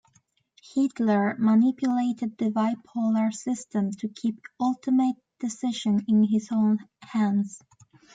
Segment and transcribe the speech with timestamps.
[0.73, 7.59] Hitler manipulated the bipolar system to keep ultimate decisions in his own hands.